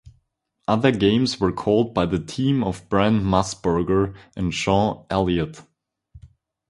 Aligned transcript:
Other 0.67 0.89
games 0.91 1.39
were 1.39 1.51
called 1.51 1.93
by 1.93 2.07
the 2.07 2.17
team 2.17 2.63
of 2.63 2.89
Brent 2.89 3.21
Musburger 3.23 4.15
and 4.35 4.51
Sean 4.51 5.05
Elliott. 5.11 5.61